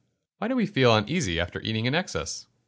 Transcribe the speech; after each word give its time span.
_Why 0.41 0.47
do 0.49 0.55
we 0.55 0.65
feel 0.65 0.95
uneasy 0.95 1.39
after 1.39 1.61
eating 1.61 1.83
to 1.85 1.95
excess? 1.95 2.47